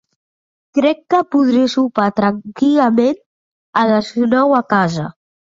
Crec 0.77 1.03
que 1.13 1.19
podré 1.35 1.61
sopar 1.73 2.07
tranquil·lament 2.21 3.21
a 3.83 3.87
les 3.93 4.11
nou 4.35 4.61
a 4.63 4.67
casa. 4.77 5.07